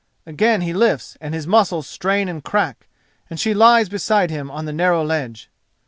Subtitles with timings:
[0.25, 2.87] Again he lifts and his muscles strain and crack,
[3.29, 5.47] and she lies beside him on the narrow ledge!